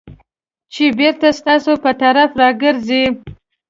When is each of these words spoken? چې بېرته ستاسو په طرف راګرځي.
چې 0.73 0.83
بېرته 0.99 1.27
ستاسو 1.39 1.73
په 1.83 1.91
طرف 2.01 2.29
راګرځي. 2.41 3.03